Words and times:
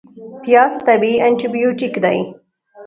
پیاز 0.43 0.71
طبیعي 0.87 1.15
انتي 1.27 1.47
بیوټیک 1.53 1.93
دی 2.03 2.19